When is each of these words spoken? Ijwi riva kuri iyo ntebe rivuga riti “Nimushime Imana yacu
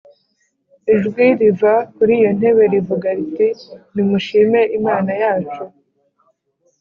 Ijwi 0.93 1.25
riva 1.39 1.73
kuri 1.95 2.11
iyo 2.19 2.31
ntebe 2.37 2.63
rivuga 2.73 3.07
riti 3.17 3.47
“Nimushime 3.93 4.61
Imana 4.77 5.11
yacu 5.21 5.63